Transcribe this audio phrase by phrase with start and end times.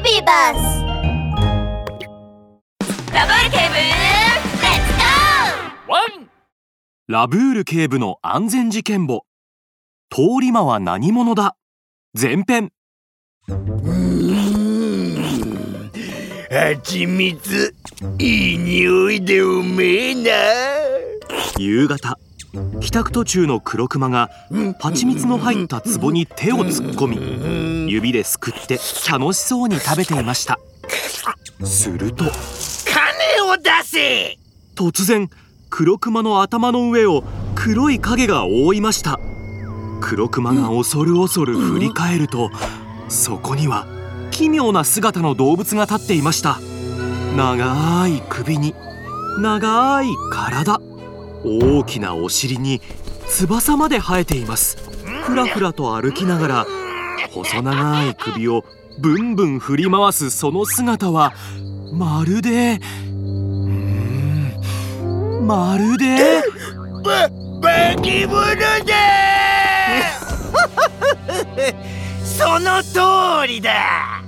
[0.00, 0.84] ビバス
[3.12, 6.30] ラブール警部レッツゴーワン
[7.08, 9.24] ラブール警部の安全事件簿。
[10.10, 11.56] 通り魔は何者だ？
[12.14, 12.70] 前編。
[16.50, 17.74] 蜂蜜
[18.18, 20.30] いい匂いでうめえな。
[21.58, 22.18] 夕方。
[22.80, 24.30] 帰宅途中の黒熊が
[24.80, 27.16] 蜂蜜の入った壺に手を突っ込み
[27.88, 28.78] 指ですくって
[29.10, 30.58] 楽しそうに食べていました。
[31.64, 32.32] すると金
[33.50, 34.38] を出せ！
[34.76, 35.28] 突然
[35.70, 37.24] 黒熊の頭の上を
[37.54, 39.18] 黒い影が覆いました。
[40.00, 42.50] 黒熊が恐る恐る振り返ると
[43.08, 43.86] そこには
[44.30, 46.60] 奇妙な姿の動物が立っていました。
[47.36, 48.74] 長い首に
[49.40, 50.80] 長い体。
[51.44, 52.80] 大きなお尻に
[53.28, 54.76] 翼まで生えています。
[55.24, 56.66] ふらふらと歩きながら
[57.44, 58.64] 細長い首を
[58.98, 61.32] ブンブン振り回すその姿は
[61.92, 64.52] まるでうん
[65.46, 66.42] まるで
[67.04, 67.30] ば
[67.94, 68.44] 化け物
[68.84, 68.94] だ
[72.24, 74.20] その通りだ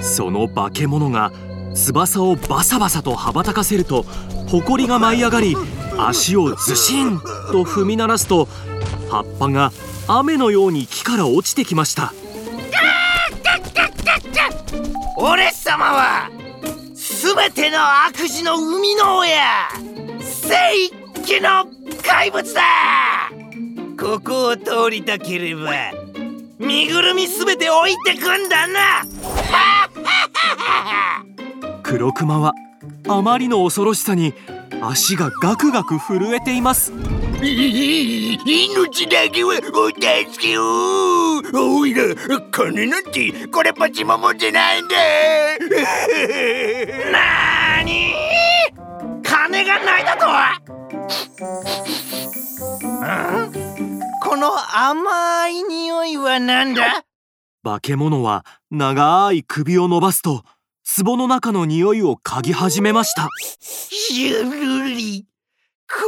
[0.00, 1.32] その化け物が
[1.74, 4.04] 翼をバサバサと羽ばたかせると
[4.48, 5.56] 埃が舞い上がり
[5.98, 8.46] 足をずしんと踏み鳴らすと
[9.10, 9.72] 葉っぱが
[10.06, 12.12] 雨のように木から落ちてきました
[15.28, 16.30] 俺様は
[16.94, 19.34] 全ての悪事の生みの親
[20.20, 20.54] 聖
[21.24, 21.66] 気の
[22.04, 22.62] 怪物だ。
[23.98, 25.72] ここを通りたければ
[26.60, 29.04] 身ぐるみ全て置いてくんだな。
[31.82, 32.54] 黒熊は
[33.08, 34.32] あまりの恐ろしさに
[34.80, 36.92] 足がガクガク震えています
[37.42, 40.02] 命だけはお助
[40.40, 41.42] けを
[41.78, 42.14] おいら
[42.50, 44.96] 金なんてこれっぽっちも持ってないんだ
[47.12, 48.14] なーに
[49.22, 50.26] 金がないだと
[53.44, 53.52] ん
[54.22, 57.04] この甘い匂いはなんだ
[57.62, 60.42] 化け物は長い首を伸ばすと
[61.04, 63.28] 壺の中の匂いを嗅ぎ始めました
[64.14, 65.26] ゆるり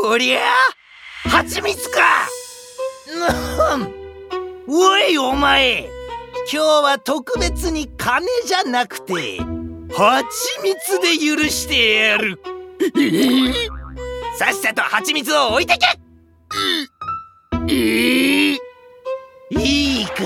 [0.03, 0.41] こりゃ
[1.29, 2.01] 蜂蜜か。
[3.19, 3.93] なん。
[4.67, 5.89] おいお前。
[6.51, 9.13] 今日は特別に金じゃなくて
[9.93, 10.25] 蜂
[10.63, 12.41] 蜜で許してやる。
[14.39, 15.87] さっさと蜂蜜を置いてけ。
[17.69, 18.59] えー
[19.51, 20.25] いいか。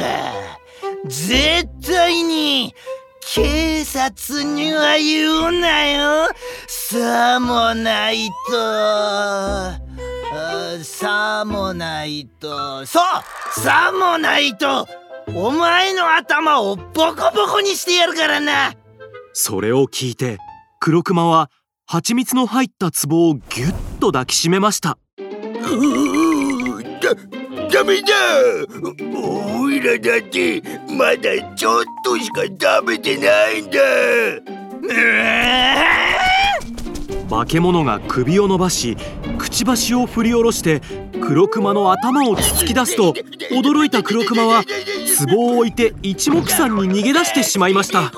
[1.07, 2.75] 絶対に
[3.21, 6.29] 警察には言うなよ。
[6.69, 9.82] さもないと。
[10.83, 12.87] さもないと。
[12.87, 14.87] そうさもないと。
[15.35, 18.75] お前の頭をボコボコにしてやるからな。
[19.33, 20.39] それを聞いて
[20.81, 21.51] 黒熊は
[21.87, 24.99] 蜂蜜の入った壺をぎゅっと抱きしめました。
[25.19, 27.15] うーだ
[27.71, 28.09] ダメだ
[29.15, 33.79] おいらだってまだちょっとしか食べてないんだ
[37.43, 38.97] 化け物が首を伸ばし
[39.37, 40.81] くちばしを振り下ろして
[41.21, 43.15] 黒熊の頭をつき出すと
[43.51, 44.63] 驚いた黒熊は
[45.27, 48.13] 壺を置いて一目散に逃げ出してしまいました。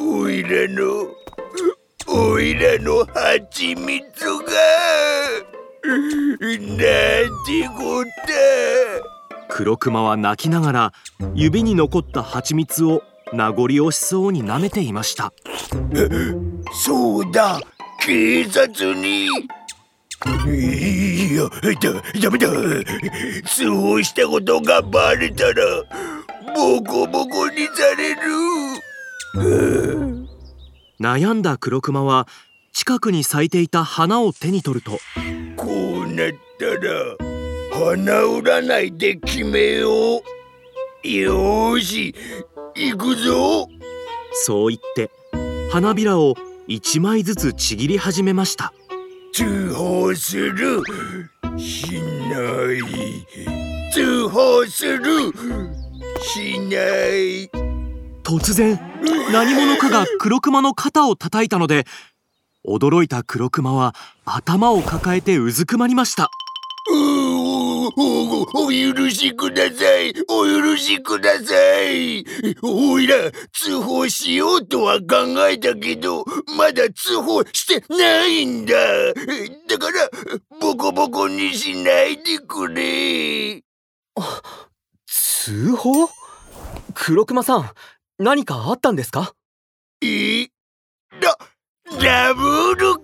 [0.00, 1.14] おいらの
[2.08, 4.34] おいらの蜂蜜が
[6.40, 8.87] なんてこった
[9.58, 10.92] 黒熊は泣きながら
[11.34, 13.02] 指に残った蜂蜜を
[13.32, 15.32] 名残惜しそうに舐めていました。
[16.72, 17.60] そうだ。
[17.98, 19.26] 警察に。
[19.26, 19.30] い
[21.34, 22.48] やだダメだ。
[23.48, 25.54] 通報したことがバレたら
[26.54, 28.20] ボコボコにされる。
[31.02, 32.28] 悩んだ黒熊は
[32.72, 35.00] 近くに咲いていた花を手に取ると
[35.56, 35.66] こ
[36.06, 36.30] うなっ
[36.60, 37.37] たら
[37.78, 40.20] 花占いで決めよ
[41.04, 41.08] う。
[41.08, 42.12] よーし
[42.74, 43.68] 行くぞ。
[44.32, 45.10] そう言って
[45.70, 46.34] 花びらを
[46.66, 48.72] 一枚ずつちぎり始めました。
[49.32, 50.82] 通報する。
[51.56, 52.40] しな
[52.74, 53.92] い。
[53.92, 55.32] 通報する。
[56.20, 56.76] しな
[57.06, 57.48] い。
[58.24, 58.78] 突然
[59.32, 61.86] 何者かが黒熊の肩を叩いたので
[62.66, 66.28] 驚いた黒熊は頭を抱えてうずくまりました
[67.96, 70.12] おおお許しください。
[70.28, 72.24] お許しください。
[72.62, 73.16] おいら
[73.52, 75.06] 通報しようとは考
[75.48, 76.24] えたけど
[76.56, 78.74] まだ通報してないんだ。
[79.68, 80.10] だから
[80.60, 83.62] ボコボボコにしないでくれ。
[85.06, 86.10] 通報？
[86.94, 87.70] 黒熊さん
[88.18, 89.32] 何かあったんですか？
[90.02, 90.48] え？
[91.20, 91.38] ラ
[92.02, 93.00] ラブール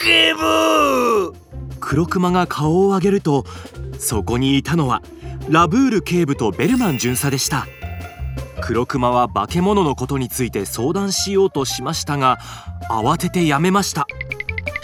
[1.86, 3.44] 黒熊が顔を上げると
[3.98, 5.02] そこにいたのは
[5.50, 7.66] ラブール警部とベルマン巡査でした。
[8.62, 12.38] 黒熊は化け物のことについて相談しようとしましたが
[12.88, 14.06] 慌ててやめました。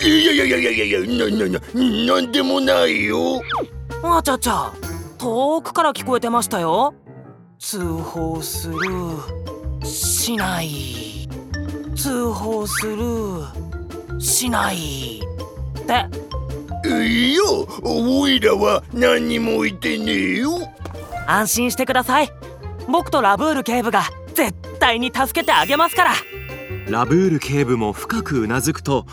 [0.02, 3.40] いやいやいやいやいやいやななななんでもないよ。
[4.02, 4.70] あちゃちゃ
[5.16, 6.94] 遠くから聞こえてましたよ。
[7.58, 8.74] 通報する。
[9.82, 11.26] しない。
[11.96, 14.20] 通報する。
[14.20, 15.22] しない。
[15.80, 16.19] って
[16.90, 17.40] いや
[17.82, 20.50] おいらは何にも言ってねえよ。
[21.26, 22.30] 安心してください。
[22.88, 24.04] 僕とラブール警部が
[24.34, 26.14] 絶対に助けてあげますから。
[26.88, 29.06] ラブール警部も深くうなずくと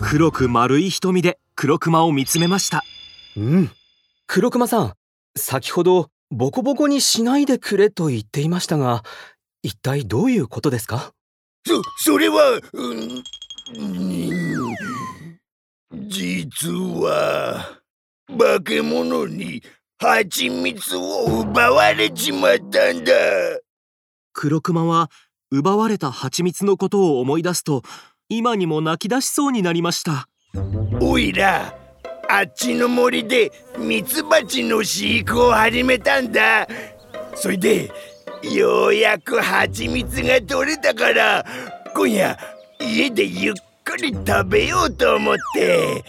[0.00, 2.82] 黒く丸い瞳で黒熊を見つめました。
[3.36, 3.70] うん。
[4.26, 4.92] 黒熊さん
[5.36, 9.04] 先ほどボコボコにしないでくれと言っていましたが
[9.62, 11.12] 一体どういうことですか？
[11.66, 13.22] そそれは、うん
[13.78, 14.72] うん
[15.94, 17.78] 実は
[18.38, 19.62] 化け物に
[19.98, 23.12] 蜂蜜を奪われちまったんだ。
[24.32, 25.10] 黒熊は
[25.50, 27.82] 奪われた蜂蜜のことを思い出すと
[28.30, 30.28] 今にも泣き出しそうになりました。
[31.00, 31.74] おいら
[32.28, 36.66] あっちの森でミツバチの飼育を始めたんだ。
[37.34, 37.90] それで
[38.42, 41.44] ようやく蜂蜜が取れたから
[41.94, 42.38] 今夜
[42.80, 43.54] 家でゆっ
[43.92, 46.02] くり食べようと思って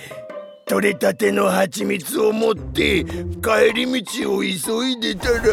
[0.68, 5.44] 取れたての蜂蜜を持って帰り道を急いでたら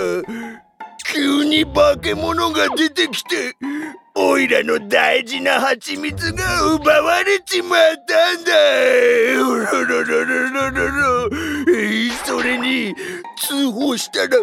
[1.12, 3.56] 急に化け物が出てきて
[4.15, 8.53] おいらの大事な蜂蜜が奪われちまったんだ。
[9.35, 11.37] うろろろろろろろ
[11.75, 12.94] えーそれに
[13.38, 14.37] 通報したら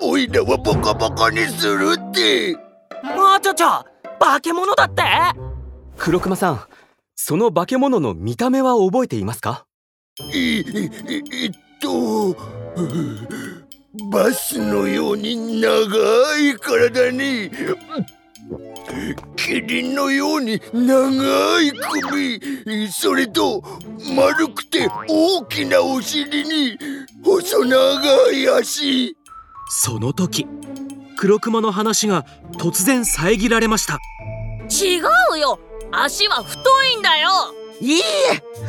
[0.00, 2.56] おいらはボコボコにするって。
[3.02, 3.84] あちゃちゃ
[4.18, 5.02] 化け物だって。
[5.98, 6.60] 黒熊さん
[7.16, 9.66] その化け物の見た目は覚えていますか？
[10.34, 11.50] えええっ
[11.80, 12.36] と
[14.10, 17.50] バスのように長い体に
[19.36, 21.72] キリンのように長い
[22.02, 22.40] 首
[22.90, 23.62] それと
[24.16, 26.76] 丸くて大きなお尻に
[27.24, 29.16] 細長い足。
[29.68, 30.46] その時
[31.16, 32.24] 黒熊の話が
[32.58, 33.98] 突然遮られました。
[34.68, 35.00] 違
[35.34, 35.58] うよ
[36.02, 36.60] 足は太
[36.96, 37.30] いんだよ。
[37.80, 38.02] いいえ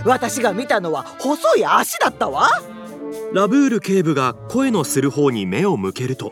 [0.06, 2.50] 私が見たのは細い足だったわ。
[3.33, 6.31] ラブール警部が声のする方に目を向けると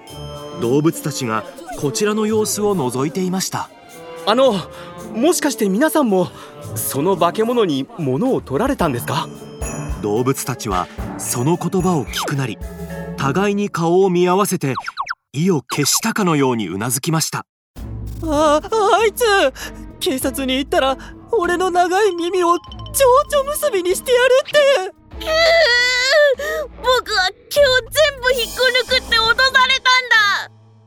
[0.62, 1.44] 動物たちが
[1.80, 3.70] こちらの様子を覗いていました。
[4.26, 4.56] あの
[5.14, 6.28] もしかして皆さんも
[6.76, 9.28] その化け物に物を取られたんですか？
[10.02, 10.88] 動物たちは
[11.18, 12.58] その言葉を聞くなり
[13.18, 14.74] 互いに顔を見合わせて
[15.32, 17.46] 意を決したかのようにうなずきました。
[18.26, 19.24] ああいつ
[20.04, 20.98] 警察に行ったら
[21.32, 24.94] 俺の長い耳を蝶々結びにしてやるって。
[26.78, 29.80] 僕は毛を全部引っこ抜くって脅され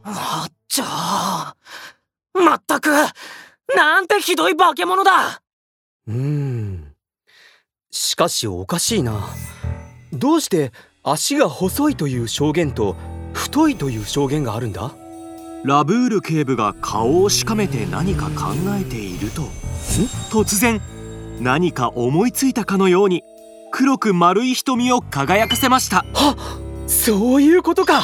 [0.04, 0.20] たんだ。
[0.20, 0.84] もっちょ
[2.44, 2.90] まったく。
[3.74, 5.40] なんてひどい化け物だ。
[6.06, 6.94] うーん。
[7.90, 9.30] しかしおかしいな。
[10.12, 10.72] どうして
[11.02, 12.96] 足が細いという証言と
[13.32, 14.92] 太いという証言があるんだ？
[15.66, 19.42] ラブール警部が顔をしかめて何か考えていると。
[20.30, 20.80] 突然
[21.40, 23.24] 何か思いついたかのように
[23.72, 26.04] 黒く丸い瞳を輝かせました。
[26.86, 28.02] そういうことか